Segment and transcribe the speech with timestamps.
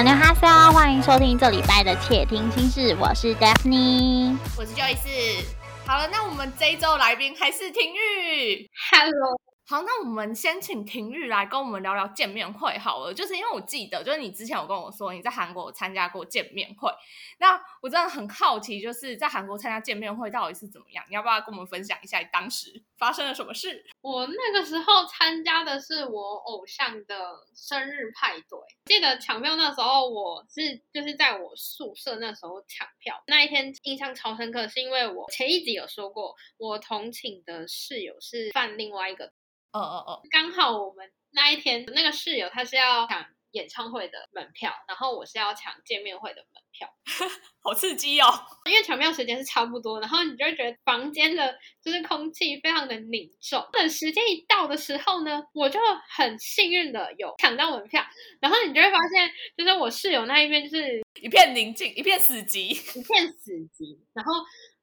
[0.00, 5.44] 安妞哈塞，欢迎收听这礼拜的窃听心事，我是 Daphne，我是 Joyce。
[5.84, 8.66] 好了，那我们这一周来宾还是婷玉。
[8.92, 9.38] Hello，
[9.70, 13.14] 好，那我们先请廷玉来跟我们聊聊见面会好了。
[13.14, 16.90] 就是因为我记得，就是你之前有跟我说你在韩国参加过见面会，
[17.38, 21.04] 那我真的很好奇，就是在韩国参加见面会到底是怎么样？
[21.08, 23.86] 你要不要跟我们分享一下你当时发生了什么事？
[24.00, 39.32] 我那个时候参加的是我偶像的生日派对，记得抢票那时候我是就是在我宿舍那时候抢票，那一天印象超深刻，是因为我前一集有说过，我同寝的室友是犯另外一个，
[39.72, 46.88] 呃呃呃，刚好我们那一天那个室友他是要抢演唱会的门票，然后我是要抢见面会的门票。
[47.62, 48.26] 好刺激哦！
[48.70, 53.64] 因为抢票时间是差不多，然后你就会觉得房间的就是空气非常的凝重。
[53.72, 55.80] 等时间一到的时候呢，我就
[56.16, 58.04] 很幸运的有抢到门票，
[58.40, 62.60] 然后你就会发现，就是我室友那一边就是一片宁静，一片死寂。
[62.60, 64.34] 一片死寂，然后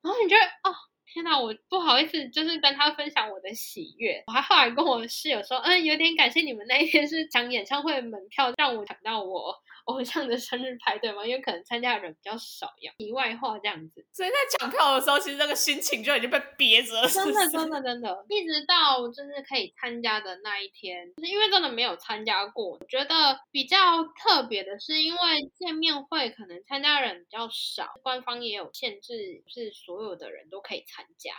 [0.01, 0.75] 然后你就会哦。
[1.13, 4.23] 天哪，我不好意思，就是跟他分享我的喜悦。
[4.27, 9.55] 我还后来跟我室友说，嗯，有点感谢你们那一天是抢演唱会门票，让我抢到我
[9.87, 12.93] 偶像的生日派对嘛，因为可能参加的人比较少呀。
[12.97, 25.19] 题外话这样子，所以在抢票的时候，其实那个心情就已经被憋着了，是是真的 真的真的，一直到就是可以参加的那一天，就是因为真的没有参加过，我觉得比较特别的是，因为
[25.57, 31.33] 见面会可能参加人比较少，官方也有限制，是所有的人都可以参加。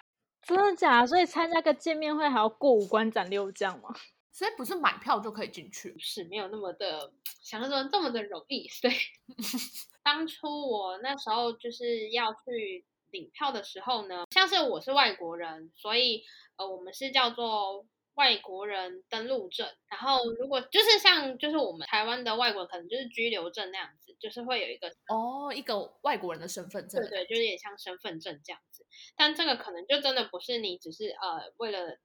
[0.47, 1.07] 真的假的？
[1.07, 3.91] 所以参加个见面会还要过五关斩六将吗？
[4.33, 5.97] 所以不是买票就可以进去。
[5.99, 7.13] 是没有那么的
[7.43, 8.95] 想象中这么的容易，所以
[10.05, 16.25] 当初我那时候就是要去领票的时候呢，像是我是外国人，所以
[16.57, 27.01] 呃我们是叫做外国人登陆证，然后如果就是像就是我们台湾的外国人可能就是居留证那样子，就是会有一个哦，一个外国人的身份证。
[27.03, 28.85] 对对，就是也像身份证这样子，
[29.17, 31.99] 但这个可能就真的不是你只是呃为了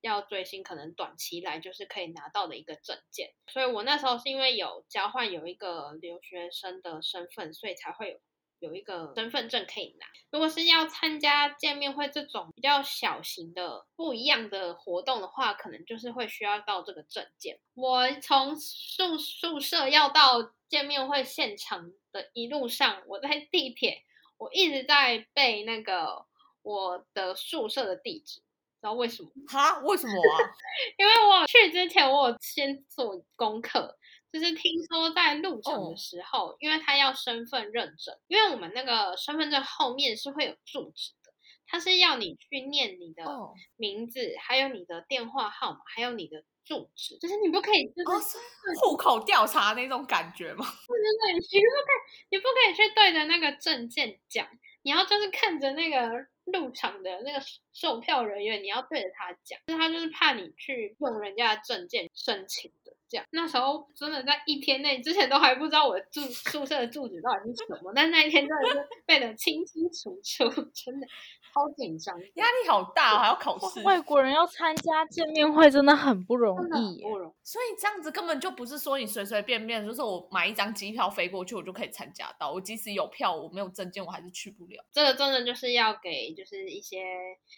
[0.00, 3.32] 要追星，可能短期来就是可以拿到的一个证件。
[3.46, 10.06] 所以我那时候是因为有交换有一个留学生的身份，所以才会有有一个身份证可以拿。
[10.30, 17.58] 如果是要参加见面会这种比较小型的不一样的活动的话，可能就是会需要到这个证件。
[17.74, 24.04] 我从宿宿舍要到见面会现场的一路上，我在地铁，
[24.38, 26.26] 我一直在背那个
[26.62, 28.40] 我的宿舍的地址。
[28.80, 29.30] 知道为什么？
[29.48, 29.78] 哈？
[29.80, 30.36] 为什么啊？
[30.96, 33.96] 因为我去之前，我有先做功课，
[34.32, 41.32] 就是听说在入场的时候，因为他要身份认证，因为我们那个身份证后面是会有住址的，
[41.66, 48.38] 他是要你去念你的哦名字，还有你的电话号码，还有你的住址，就是你不可以，就是、
[48.80, 50.64] 户口调查那种感觉吗？
[50.88, 54.48] 对对对，你不可以，你不可以去对着那个证件讲，
[54.82, 56.08] 你要就是看着那个
[56.44, 57.40] 入场的那个
[57.72, 62.92] 售票人员，你要对着他讲，就是他就是怕你去用人家的证件申请的。
[63.08, 71.06] 这样，那时候真的在一天内，之前都还不知道我住宿舍的住址到底是什么，但那一天真的是 背得清清楚楚，真的
[71.52, 73.82] 超紧张，压力好大、哦，还要考试。
[73.82, 77.02] 外国人要参加见面会真的很不容易。
[77.02, 77.34] 不容易。
[77.42, 82.52] 所以这样子根本就不是说你随随便便，就是我买一张机票飞过去，我就可以参加到。
[82.52, 84.84] 我即使有票，我没有证件，我还是去不了。
[84.92, 87.04] 这个真的就是要给就是一些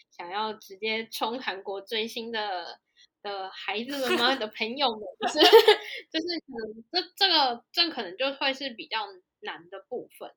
[0.09, 2.79] 想要直接冲韩国追星的
[3.21, 4.35] 的孩子们吗？
[4.35, 9.05] 的朋友们，就是就是可能这这个这可能就会是比较
[9.41, 10.31] 难的部分。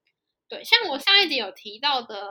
[0.49, 2.29] 对，像我上一集有提到的，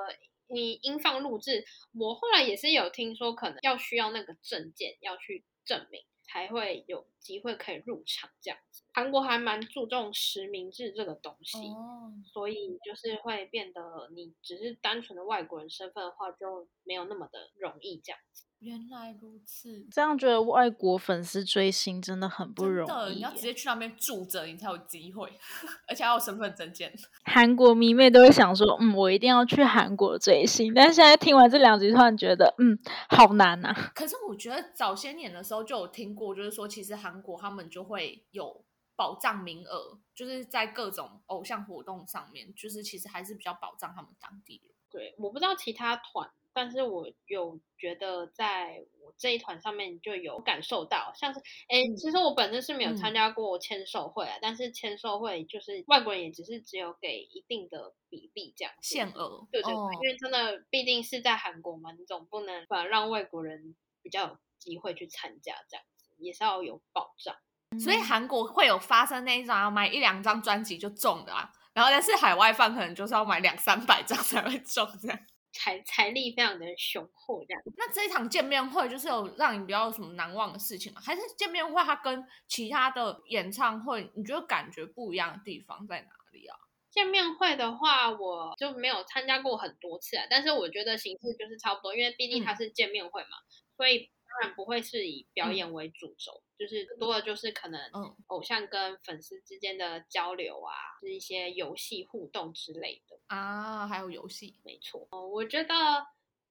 [0.47, 8.83] 你音放录制，我后来也是有听说，可能要需要那个证件要去证明，才会有机会可以入场这样子。
[8.93, 11.57] 韩国还蛮注重实名制这个东西。
[11.69, 18.45] 哦，所以就是会变得你只是单纯的外国人身份的话，就没有那么的容易这样子。
[18.59, 19.85] 原来如此。
[19.91, 23.41] 这样觉得外国粉丝追星真的很不容，易你要直。
[23.41, 25.31] 接去那边住着，你才有机会，
[25.87, 26.93] 而且还有身份证件。
[27.25, 30.73] 韩国迷妹都会想说，嗯，我一定要去韩国追星。
[30.73, 32.79] 但是现在听完这两集，突然觉得，嗯，
[33.09, 38.63] 好难呐、可是我觉得早些年的时候就有听过，就是说其实韩国他们就会有
[38.95, 44.73] 保障名额，就是在各种偶像活动上面，就是其实还是比较保障他们当地人。
[44.89, 67.35] 对，我不知道其他团，但是我有觉得在我这一团上面就有感受到，像是哎，嗯其实我本身是没有参嗯加过签售会啊，但是签售会就是外国人也只是只有给一定的比例这样限额，对对对，哦因为真的毕竟是在韩国嘛，你总不能把让外国人比较有机会去参加这样子，也是要有保障。
[67.77, 75.19] 所以韩国会有发生那一种要买一两张专辑就中的啊，然后但是海外饭可能就是要买两三百张才会中这样。
[75.55, 77.63] 财财力非常的雄厚这样。
[77.77, 81.01] 那这一场见面会就是有让你比较有什么难忘的事情吗？
[81.03, 86.57] 还是见面会它跟其他的演唱会，你觉得感觉不一样的地方在哪里啊？
[86.91, 93.37] 见面会的话，我就没有参加过很多次啊，但是我觉得形式就是差不多，因为毕竟它是见面会嘛，
[93.75, 103.17] 所以当然不会是以表演为主轴，就是多的就是可能嗯偶像跟粉丝之间的交流啊，是一些游戏互动之类的。
[103.27, 105.73] 啊，还有游戏，没错，哦我觉得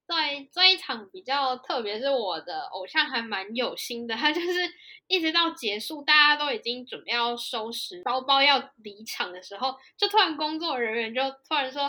[0.06, 4.70] 在这一场比较特别，是我的偶像还蛮有心的，他就是
[5.06, 11.84] 一直到结束，大家都已经准备要收拾包包要离场的时候，就突然工作人员就突然说：“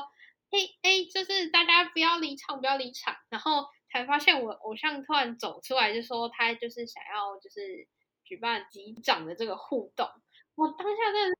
[0.51, 3.65] 哎哎，就是大家不要离场，不要离场。”然后
[3.95, 7.87] 才发现我偶像突然走出来，就说他就是想要就是
[8.25, 10.05] 举办击掌的这个互动。
[10.55, 11.37] 我当下真的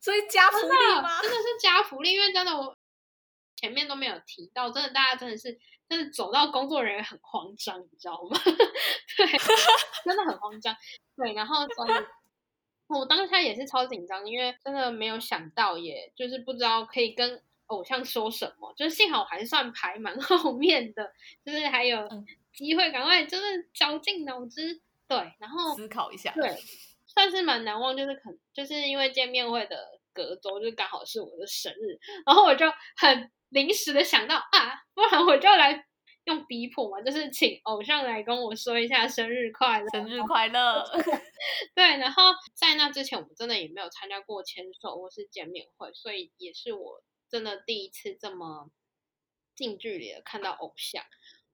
[0.00, 1.22] 所以加福真利吗？
[1.22, 2.76] 的真的是加福利，因为真的我
[3.54, 5.56] 前面都没有提到，真的大家真的是
[5.88, 8.36] 真的走到工作人员很慌张，你知道吗？
[9.16, 9.26] 对，
[10.04, 10.74] 真的很慌张。
[11.14, 11.92] 对，然后所以
[12.88, 21.12] 我当下也是超紧张，因为真的没有想到，也就是不知道可以跟偶像说什么，就是幸好我还算排蛮 后面的，
[21.44, 24.80] 就是还有嗯机会赶快就是绞尽脑汁。
[25.08, 26.32] 对，然后思考一下。
[26.32, 26.56] 对，
[27.06, 32.66] 算是蛮难忘，就是可能就是因为见面会的隔周，就刚好是我的生日，然后我就
[32.96, 35.86] 很临时的想到啊，不然我就来
[36.24, 40.84] 用逼迫嘛，就是请偶像来跟我说一下生日快乐，生日快乐！
[41.72, 48.70] 对，然后在那之前，我们真的也没有参加过签售或是见面会，所以也是我真的第一次这么
[49.54, 51.02] 近距离的看到偶像，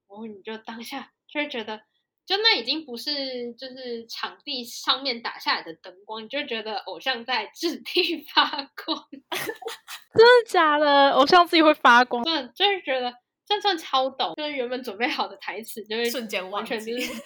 [0.09, 1.83] 然后你就当下就会觉得，
[2.27, 8.49] 就那已经不是就是场地上面打下来的灯光，你就觉得偶像在质地 发
[8.85, 9.09] 光，
[10.15, 11.11] 真的假的？
[11.11, 13.13] 偶像自己会发光，真的就是觉得
[13.47, 17.23] 这算超抖，就是原本准备好的台词就会瞬间完全就是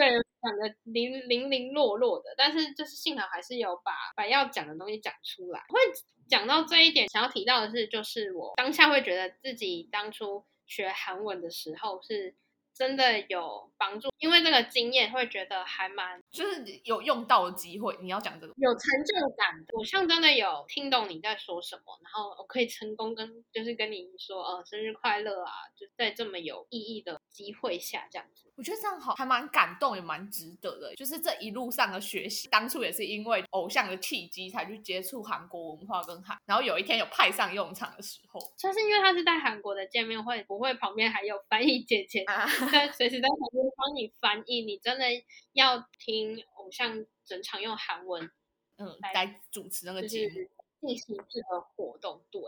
[0.00, 0.08] 对
[0.40, 5.60] 讲的零零零落落的，但是就是幸好还是有把把要讲的东西讲出来。
[5.68, 5.78] 会
[6.26, 12.34] 讲到这一点，想要提到的是，就是我当下会觉得自己当初学韩文的时候是
[12.72, 18.54] 真的有帮助，因为这个经验会觉得还蛮就是有用到的机会，你要讲这个。
[18.56, 19.76] 有成就感的。
[19.76, 28.49] 我像真的有听懂你在说什么，然后我可以成功跟就是跟你说，呃，生日快乐啊，就在这么有意义的机会下这样子。
[28.56, 30.94] 我觉得这样好，还蛮感动，也蛮值得的。
[30.94, 44.62] 就是这一路上的学习，当初也是因为偶像的契机才去接触韩国文化跟韩，然后有一天有派上用场的时候就是因为他是在韩国的见面会，不会旁边还有翻译姐姐，啊，在随时在旁边帮你翻译。
[44.62, 45.06] 你真的
[45.52, 48.30] 要听偶像整场用韩文
[48.76, 52.40] 嗯，来主持那个节目，进行这个活动，对，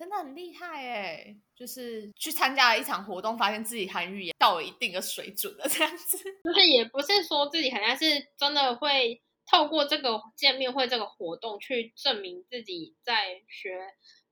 [0.00, 1.36] 真的很厉害哎！
[1.54, 6.16] 就是去参加了一场活动，发现自己韩语也到了一定的水准了，这样子。
[6.42, 13.78] 就是也不是说自己很像是真的会透过这个见面会这个活动去证明自己在学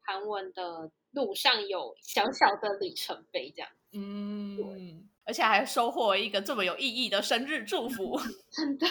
[0.00, 8.18] 韩文的路上有小小的里程碑，这样嗯，而且还收获了一个这么有意义的生日祝福，
[8.50, 8.86] 真的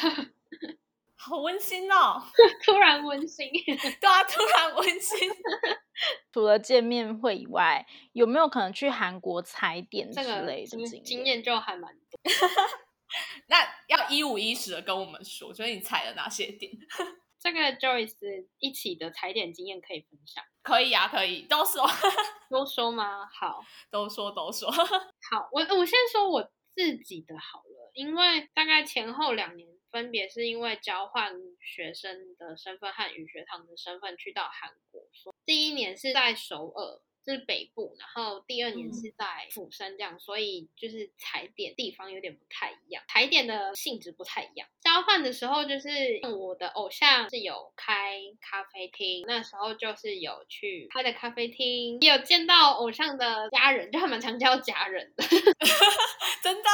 [1.17, 2.21] 好温馨哦！
[2.63, 3.49] 突然温馨。
[3.99, 5.29] 对啊，突然温馨。
[6.31, 12.19] 除了见面会以外，有没有可能去韩国踩点之这个类的经验就还蛮多。
[13.47, 16.71] 那要一五一十的跟我们说，就是你踩了哪些点？
[17.39, 21.87] 这个 Joyce 一起的踩点经验可以分享，可以啊，可以，都说，
[22.49, 23.27] 都说吗？
[23.31, 24.69] 好，都说，都说。
[24.71, 37.01] 好，我我先说我自己的好了，因为大概前后两年，分别是因为交换学生的身份和语学堂的身份去到韩国，所第一年是在首尔。
[37.29, 44.65] 是北部，然后第二年嗯是在釜山这样，所以就是踩点地方有点不太一样，踩点的性质不太一样。
[44.79, 45.89] 交换的时候，就是
[46.33, 55.25] 我的偶像是有开咖啡厅，那时候就是有去他的咖啡厅，也有见到偶像的家人，就还蛮常叫家人的。
[56.41, 56.69] 真的，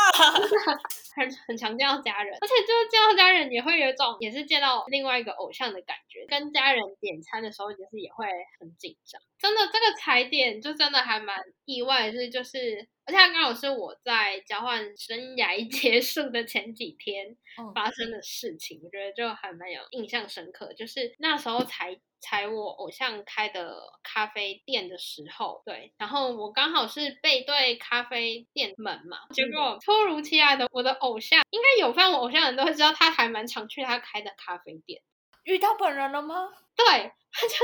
[1.15, 6.25] 很 很常见到家人，而且就是见到家人也会有一种也是见到另外一个偶像的感觉。
[6.27, 8.27] 跟家人点餐的时候，就是也会
[8.59, 9.21] 很紧张。
[9.39, 20.73] 真的，这个踩点就真的还蛮意外就是，就是而且他刚好是我在交换生涯结束的前几天嗯发生的事情，我觉得就还蛮有印象深刻。
[20.73, 35.01] 就是那时候才才我偶像开的咖啡店的时候，对，然后我刚好是背对咖啡店门嘛，结果突如其来的我的偶像，应该有翻我偶像的人都会知道，他还蛮常去他开的咖啡店。
[35.43, 36.49] 遇到本人了吗？
[36.77, 37.59] 对，他就是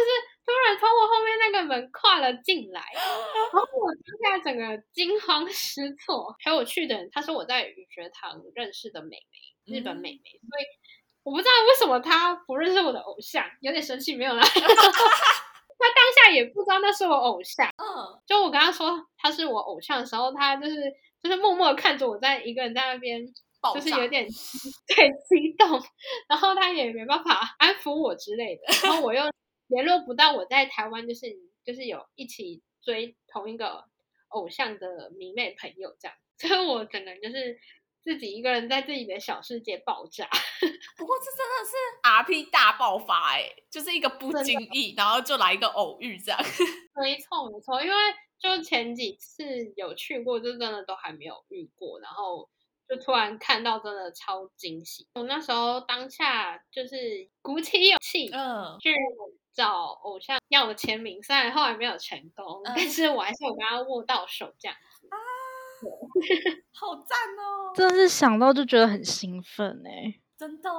[0.46, 2.82] 突然从我后面那个门跨了进来，
[4.30, 6.36] 下整个惊慌失措。
[6.44, 9.18] 陪我去的人，他是我在语学堂认识的美
[9.66, 10.66] 眉，日本美眉，所以
[11.24, 14.42] 我不知道为什么他不认识我的偶像，有点生气，没有啦。
[15.82, 20.76] 他当下也不知道那是我偶像，嗯，就我跟他说他是我偶像的时候，他就是
[21.24, 23.26] 就是默默看着我在一个人在那边
[23.74, 25.82] 就是有点对激动，
[26.28, 29.24] 然后他也没办法安抚我之类的，然后我又
[29.68, 31.28] 联络不到我在台湾就是
[31.66, 33.86] 就是有一起追同一个
[34.30, 37.60] 偶像的迷妹朋友这样，所以我整个人就是
[38.02, 40.28] 自己一个人在自己的小世界爆炸。
[40.98, 46.40] 不过这真的是 RP 大爆发哎、就是一个不经意，然后就来一个偶遇这样。
[47.02, 47.96] 没错没错，因为
[48.40, 49.44] 就前几次
[49.76, 52.50] 有去过，就真的都还没有遇过，然后。
[52.90, 55.08] 就突然看到，真的超惊喜！
[55.14, 58.92] 我那时候当下就是鼓起勇气，嗯，去
[59.60, 65.10] 找偶像要我签名，虽然后来没有成功，嗯但是我还是有跟他握到手这样子。
[66.74, 70.70] 好赞哦，真的是想到就觉得很兴奋哎、真的。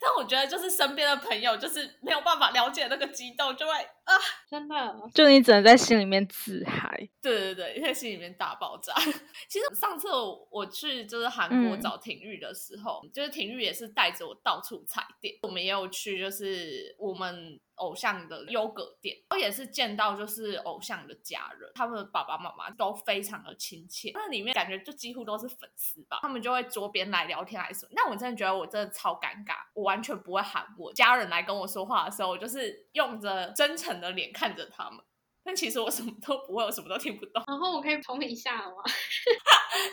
[0.00, 4.14] 但我觉得就是身边的朋友就是没有办法了解那个激动，就会啊，
[4.48, 7.08] 真的，就你只能在心里面自嗨。
[7.20, 8.94] 对对对，在心里面大爆炸。
[9.48, 27.92] 其实上次我我去就是韩国嗯找廷玉的时候，就是廷玉也是带着我到处踩点，我们也有去就是我们偶像的优格店，我也是见到就是偶像的家人，他们的爸爸妈妈都非常的亲切，那里面感觉就几乎都是粉丝吧，他们就会桌边来聊天还是什么。
[27.94, 34.98] 那我真的觉得我真的超尴尬，我完全不会喊我，家人来跟我说话的时候，我就是用着真诚的脸看着他们。
[35.44, 37.42] 但其实我什么都不会，我什么都听不懂。
[37.46, 38.82] 然后我可以冲一下吗？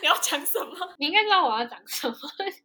[0.02, 0.74] 你要讲什么？
[0.98, 2.60] 你应该知道我要讲什么， 就是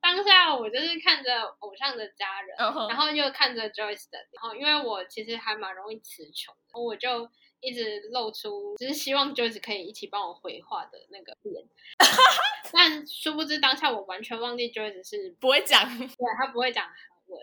[0.00, 7.28] 当下我就是看着偶像的家人，然后然后又看着 Joyce 的，然后因为我其实还蛮容易词穷的，我就
[7.60, 11.66] 一直露出只是希望 Joyce 可以一起帮我回话的那个脸，
[12.76, 16.94] 但殊不知当下我完全忘记 Joyce 是不会讲，对他不会讲韩
[17.28, 17.40] 文，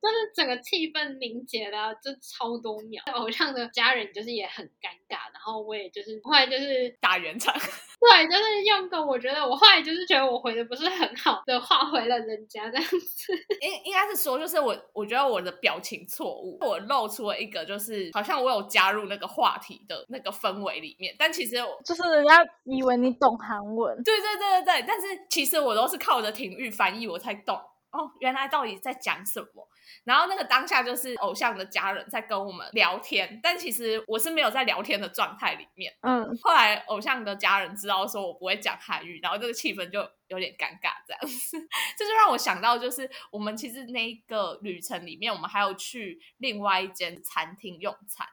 [0.00, 3.02] 就是整个气氛凝结了就超多秒。
[3.14, 7.54] 偶像的家人就是也很尴尬，然后我也就是后来就是打圆场。
[7.98, 13.32] 对，就是用个我觉得我后来就是觉得我回的不是很好的话回了人家这样子。
[13.60, 27.56] 应应该是说，就是我我觉得我的表情错误，我露出了一个就是好像我有加入那个话题的那个氛围里面，但其实我就是人家以为你懂韩文，对对对对对，但是其实我都是靠着体育翻译我才懂
[27.90, 29.66] 哦，原来到底在讲什么。
[30.04, 35.92] 然后那个当下就是偶像的家人在跟我们聊天，但其实我是没有在聊天的状态里面。
[36.02, 41.58] 嗯，后来偶像的家人知道说我不会讲韩语，然后这个气氛就有点尴尬，这样子，
[41.98, 48.26] 这就让我想到，就是我们其实那一个旅程里面，我们还有去另外一间餐厅用餐。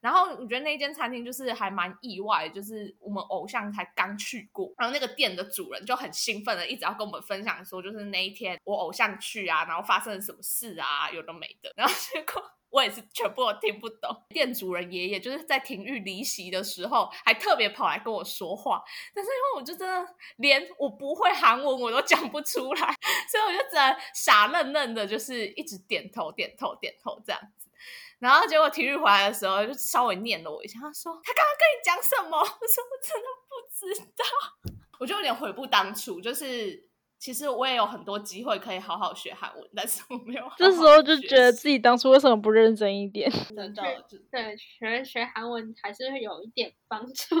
[0.00, 12.42] 然后我觉得那间餐厅就是还蛮意外，就是我们偶像才刚去过，然后那个店的主人就很兴奋的一直要跟我们分享说，就是那一天我偶像去啊，然后发生了什么事啊，有的没的，然后结果。
[12.68, 14.24] 我也是全部都听不懂。
[14.28, 18.82] 店主人爷爷就是在廷玉离席的时候，还特别跑来跟我说话，
[19.14, 22.94] 但是因为我就真的连我不会韩文我都讲不出来，
[23.30, 27.40] 所以我就只能傻愣愣的，就是一直点头、点头、点头这样。
[28.26, 32.36] 然后结果体育回来的时候，就稍微念了我一下，他说他刚刚跟你讲什么？
[32.42, 34.24] 我说我真的不知道，
[34.98, 36.20] 我就有点悔不当初。
[36.20, 36.85] 就是
[37.18, 43.30] 其实我也有很多机会可以好好学韩文，但是我没有好好这时候就觉得自己当初为什么不认真一点？
[43.48, 43.82] 真的
[44.30, 47.36] 对，学学韩文还是会有一点帮助。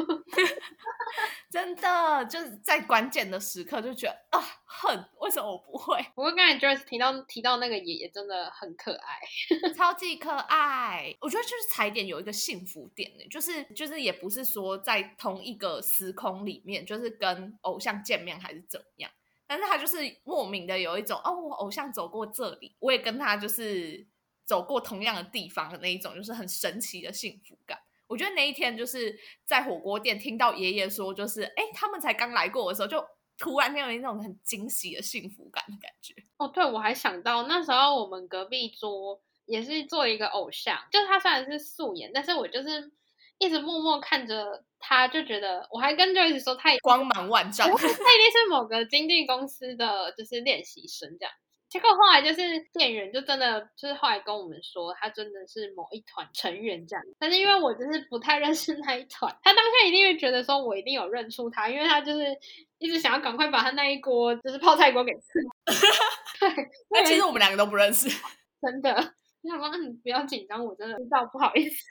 [1.50, 6.02] 真的就是在关键的时刻就觉得啊恨，为什么我不会？
[6.14, 9.20] 不过刚才 Joyce 提到提到那个爷爷真的很可爱，
[9.76, 11.14] 超级可爱。
[11.20, 19.10] 我觉得就是踩点有一个幸福点呢，就是就是也不是说在同一个时空里面，就是跟偶像见面还是怎么样，
[19.46, 24.06] 但是他就是莫名的有一种哦，我偶像走过这里，我也跟他就是
[24.44, 27.78] 走过同样的地方的那一种，就是很神奇的幸福感。
[28.08, 33.04] 我觉得那一天就是在火锅店听到爷爷说，就是哎，他们才刚来过的时候，就
[33.36, 36.14] 突然间有一种很惊喜的幸福感的感觉。
[36.36, 42.92] 哦，对，我还想到那时候我们隔壁桌也是做一个偶像，就他虽然是素颜，但是我就是
[43.38, 51.32] 一直默默看着他，就觉得我还跟 Joyce 说，他光芒万丈， 他一定是某个经纪公司的就是练习生这样。
[51.68, 57.04] 结果后来就是店员就真的就是后来跟我们说，他真的是某一团成员这样。
[57.18, 62.24] 但是因为我就是不太认识那一团，他当下一定会觉得说我一定有认出他，因为他就是
[62.78, 65.20] 一直想要赶快把他那一锅就是泡菜锅给吃。
[66.38, 66.48] 对，
[66.90, 68.08] 那其实我们两个都不认识，
[68.62, 68.94] 真的。
[69.42, 71.84] 我想说，你不要紧张，我真的知道不好意思。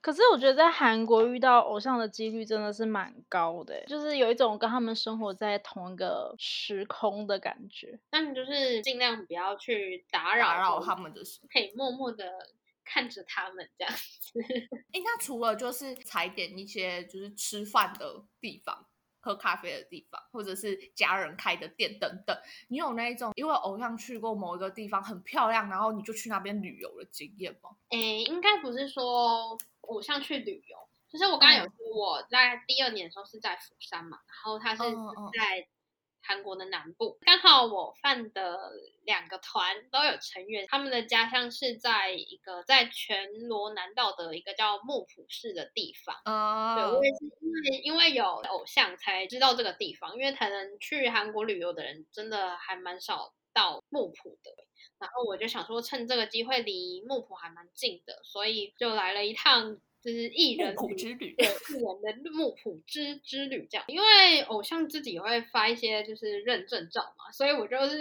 [0.00, 8.00] 可是我觉得在韩国遇到偶像的几率真的是蛮高的，就是有一种跟他们生活在同一个时空的感觉。
[8.10, 12.24] 那你就是尽量不要去打扰打扰他们的事，可以默默的
[12.84, 14.40] 看着他们这样子。
[14.92, 18.86] 哎，那除了就是踩点一些就是吃饭的地方。
[19.22, 22.34] 喝咖啡的地方，或者是家人开的店等等，
[22.68, 27.68] 你有那一种因为偶像去过某一个地方很漂亮，然后你就去那边旅游的经验吗？
[27.90, 35.68] 哎，应该不是说偶像去旅游，就是我刚刚有说我在第二年的时候是在釜山嘛，然后他是在。
[36.22, 38.72] 韩国的南部，刚好我犯的
[39.04, 46.16] 两个团都有成员，他们的家乡是在一个在全罗南道的一个叫木浦市的地方。
[46.24, 54.50] 啊，对我也是因为因为有偶像才知道这个地方，因为才能去韩国旅游的人真的还蛮少到木浦的。
[54.98, 59.78] 然后我就想说，趁这个机会离木浦还蛮近的，所以就来了一趟。
[60.02, 63.84] 就是艺人木之旅，对艺人的 木浦之之旅这样。
[63.88, 67.96] 因为偶像自己会发一些就是认证照嘛，所以我就是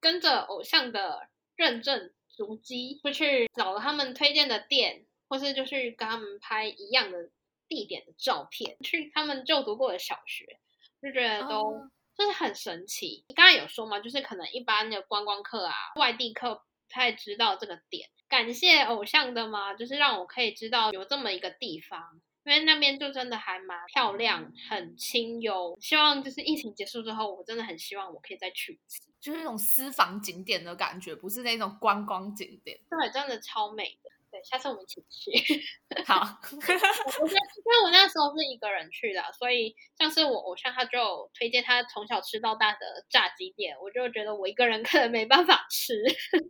[0.00, 7.30] 跟着偶像的认证足迹，就去找了他们推荐的店，或是就去跟他们拍一样的
[7.68, 10.58] 地点的照片，去他们就读过的小学，
[11.00, 13.24] 就觉得都就是很神奇。
[13.28, 16.62] 你刚才有说嘛，就是可能一般的观光客啊，外地客不
[16.94, 18.08] 太知道这个点。
[18.28, 22.00] 感谢偶像的嘛，就是让我可以知道有这么一个地方，
[22.44, 25.76] 因为那边就真的还蛮漂亮，很清幽。
[25.80, 32.78] 希望就是疫情结束之后，我真的很希望我可以再去一次，就是那种私房景点的感觉，不是那种观光景点。
[32.88, 34.10] 对，真的超美的。
[34.44, 35.32] 对，下次我们一起去。
[36.06, 36.20] 好，
[36.52, 45.94] 我觉得，因为我那时候是一个人去的，所以像是我偶像他就推荐他从小吃到大的炸鸡店，我就觉得我一个人可能没办法吃，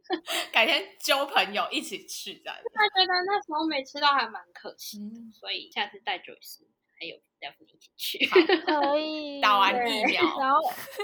[0.52, 2.56] 改天交朋友一起去这样。
[2.74, 6.66] 他觉得那时候没吃到还蛮可惜的，所以下次带 Joyce
[6.98, 10.58] 还有 d e f 一起去，可以打完疫苗，然后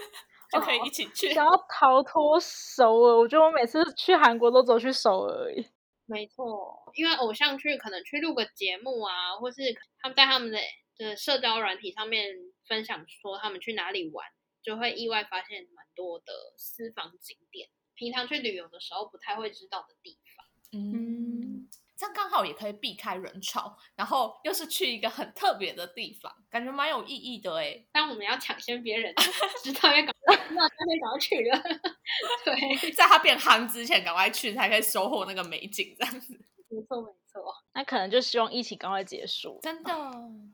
[0.52, 1.32] 就可以一起去。
[1.32, 5.66] 想要逃脱首尔，我觉得我每次去韩国都走去首尔而已。
[6.10, 9.62] 没错，因为偶像去可能去录个节目啊，或是
[10.00, 10.58] 他们在他们的
[10.96, 12.34] 的社交软体上面
[12.66, 14.26] 分享说他们去哪里玩，
[14.60, 20.46] 就会意外发现蛮多的私房景点，平常去旅游的时候不太会知道的地方。
[20.72, 21.68] 嗯。
[22.00, 27.84] 这样刚好也可以避开人潮，然后又是去一个很特别的地方，感觉蛮有意义的哎。
[27.92, 29.14] 但我们要抢先别人
[29.62, 31.62] 知道要赶快，那就可以赶快去了。
[32.42, 35.94] 对，在他变夯之前赶快去，才可以收获那个美景。
[35.98, 36.32] 这样子，
[36.70, 37.54] 没错没错。
[37.74, 39.60] 那可能就希望疫情赶快结束。
[39.62, 39.92] 真的，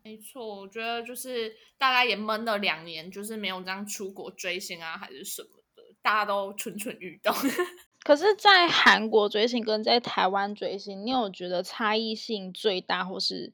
[0.02, 0.62] 没错。
[0.62, 7.32] 我觉得就是大家也闷了两年，就是没有这样出国追星啊，还是什么的，大家都蠢蠢欲动。
[8.06, 13.52] 可是，在韩国追星跟在台湾追星，你有觉得差异性最大或是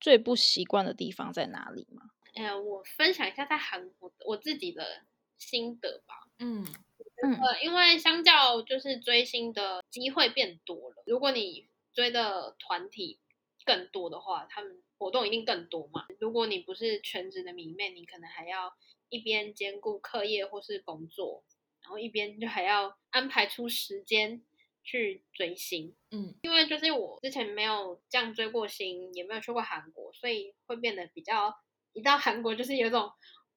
[0.00, 2.02] 最不习惯的地方在哪里吗？
[2.34, 5.04] 呃，我分享一下在韩国我自己的
[5.38, 6.14] 心得吧。
[6.40, 6.66] 嗯
[7.22, 13.20] 嗯，因为相较就是追星的机会变多了，如果你追的团体
[13.64, 16.06] 更多的话，他们活动一定更多嘛。
[16.18, 18.74] 如果你不是全职的迷妹，你可能还要
[19.10, 21.44] 一边兼顾课业或是工作。
[21.82, 24.42] 然后一边就还要安排出时间
[24.82, 31.54] 去追星，嗯，因为就是我之前没有这样追过星，也没有去过韩国，所以会变得比较
[31.92, 33.10] 一到韩国就是有种。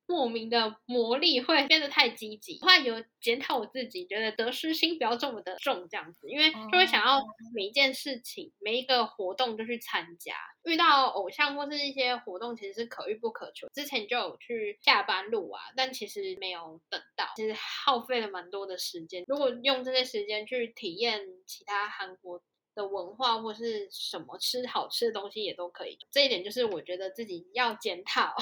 [0.07, 7.21] 莫名的魔力会变得太积极，后来有检讨我自己，觉得得失心不要这么的重，这样子，因为就会想要
[7.53, 10.35] 每一件事情、每一个活动都去参加。
[10.63, 13.67] 遇到偶像或是一些活动，其实是可遇不可求。
[13.73, 19.23] 之前就有去下班路啊，但其实没有等到，其实耗费了蛮多的时间。
[19.27, 22.41] 如果用这些时间去体验其他韩国。
[22.75, 28.35] 的文化或是什么吃好吃的东西也都可以，这一点就是我觉得自己要检讨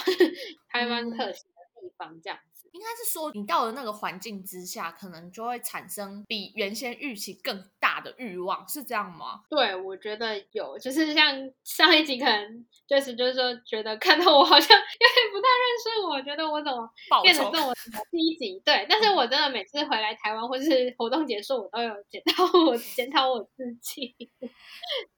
[0.72, 1.53] 台湾特色的
[1.88, 2.20] 地方。
[2.22, 7.94] 这样子应该是说，你到了那个环境之下，可能就会产生比原先预期更大。
[8.04, 9.44] 的欲望，是这样吗？
[9.48, 16.90] 对，我觉得有，就是像上一集可能就是就是说，觉得看到我好像 有点不太认识我，觉得我怎么
[17.22, 17.74] 变得这么
[18.12, 18.60] 积极？
[18.66, 24.16] 对，但是我真的每次回来台湾或是活动结束，我都有检 讨我检讨我自己。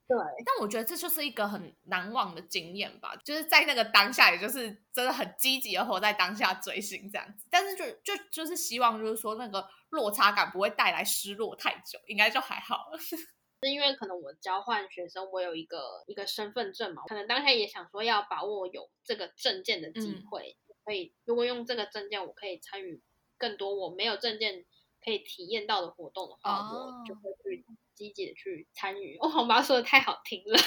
[0.08, 7.44] 对，但我觉得这就是一个很难忘的经验吧，就是在那个当下，也就是真的很积极的活在当下追星这样子。
[7.50, 12.98] 但是就就就是希望，就是说那个落差感不会带来失落太久，应该就还好了。
[13.62, 23.02] 是因为可能我交换学生，我有一个一个身份证嘛，可能当下也想说要把握有这个证件的机会，可以如果用这个证件，我可以参与
[23.36, 24.64] 更多我没有证件
[25.02, 27.64] 可以体验到的活动的话，我就会去。
[27.96, 30.58] 积极的去参与，我红包说的太好听了，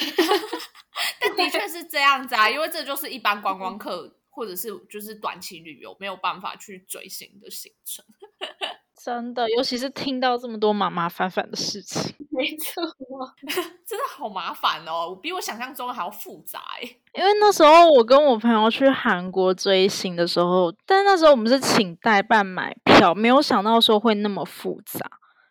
[1.22, 8.04] 但的确是这样子啊，因为这就是一般观光客或者是就是短期旅游没有办法去追星的行程，
[9.02, 12.84] 真的，尤其是听到这么多麻麻烦烦的事情，没错，
[13.88, 16.82] 真的好麻烦哦，比我想象中还要复杂哎。
[17.14, 25.10] 因为那时候我跟我朋友去韩国追星的时候，但那时候我们是请代办买票，没有想到说会那么复杂。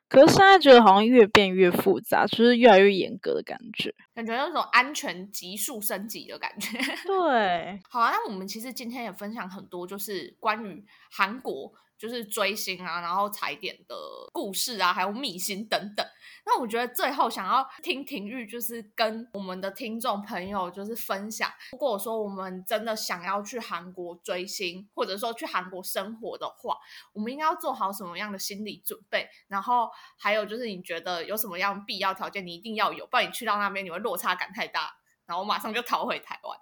[0.09, 6.79] 可是现在觉得好像越变越复杂，就是越来越严格的感觉，感觉那种安全急速升级的感觉。
[7.07, 11.73] 对，好啊，那我们其实今天也分享很多，就是关于韩国。
[11.99, 13.97] 就是追星啊，然后踩点的
[14.33, 16.07] 故事啊，还有秘辛等等。
[16.47, 26.79] 那我觉得最后想要听婷玉，就是跟我们的听众朋友就是分享，如果说我们真的想要去韩国追星，或者说去韩国生活的话，
[27.13, 29.29] 我们应该要做好什么样的心理准备？
[29.49, 34.95] 然后还有就是你觉得有什么样必要条件，你一定要有，不然你去到那边你会落差感太大，
[35.27, 36.59] 然后马上就逃回台湾。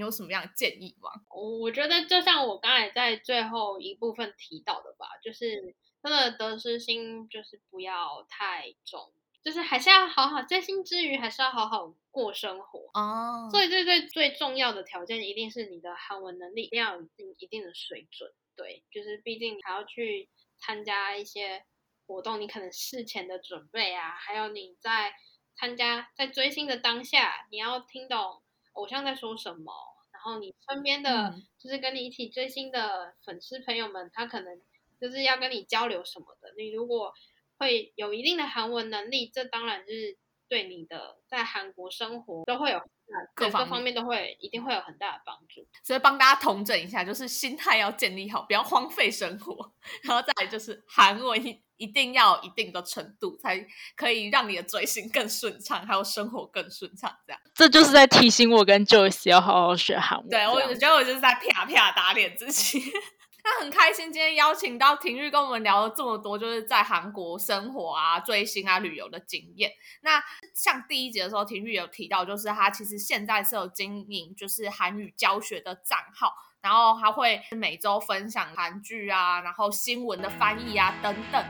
[0.00, 1.10] 你有什么样的建议吗？
[1.28, 9.12] 我我觉得就像我刚才在最后一部分提到的吧，就是真的得失心就是不要太重，
[9.44, 13.50] 就是还是要好好追星之余，还是要好好过生活哦。
[13.50, 17.02] 所以最最最重要的条件一定是你的韩文能力一定要有
[17.36, 18.32] 一定的水准。
[18.56, 21.66] 对，就是毕竟还要去参加一些
[22.06, 25.12] 活动，你可能事前的准备啊，还有你在
[25.58, 29.89] 参加在追星的当下，你要听懂偶像在说什么。
[30.22, 34.60] 然后你身边的就是跟你一起追星的粉丝朋友们，他可能
[35.00, 36.52] 就是要跟你交流什么的。
[36.58, 37.14] 你如果
[37.56, 42.78] 会有一定的韩文能力，这当然就是对你的在韩国生活都会有
[43.34, 45.66] 各各方面都会一定会有很大的帮助。
[45.82, 49.72] 所以帮大家统整一下，就是心态要建立好，不要荒废生活。
[50.04, 51.62] 然后再来就是韩文。
[51.80, 53.66] 一定要一定的程度，才
[53.96, 57.10] 可以让你的追星更顺畅，还有生活更顺畅。
[57.26, 60.28] 这样，这就是在提醒我跟 Joyce 要好好学韩文。
[60.28, 62.82] 对，我觉得我就是在啪啪打脸自己。
[63.42, 69.72] 那很开心今天邀请到廷玉跟我们聊了这么多，就是在韩国生活啊、追星啊、旅游的经验。
[70.02, 70.22] 那
[70.54, 76.34] 像第一节的时候，廷玉有提到，就是他其实现在是有经营就是韩语教学的账号。
[76.62, 81.42] 然后他会每周分享韩剧啊，然后新闻的翻译啊等等。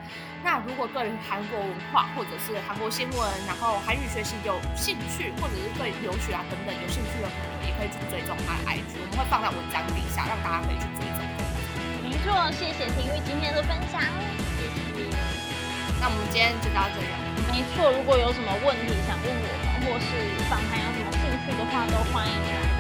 [0.43, 11.19] 那如果对韩国文化或者是韩国新闻，然后韩语学习有兴趣，或者是对留学啊等等有兴趣的朋友，也可以去追踪他的 IG，我们会放在文章底下，让大家可以去追踪。
[12.07, 14.01] 没错，谢谢婷玉今天的分享。
[14.57, 15.11] 谢谢。
[16.01, 17.11] 那我们今天就到这里。
[17.51, 20.07] 没错，如果有什么问题想问我们，或是
[20.49, 22.80] 访谈有什么兴趣的话，都欢迎来到。